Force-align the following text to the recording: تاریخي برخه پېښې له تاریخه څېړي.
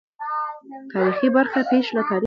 تاریخي 0.93 1.27
برخه 1.35 1.59
پېښې 1.69 1.91
له 1.97 2.03
تاریخه 2.03 2.11
څېړي. 2.13 2.19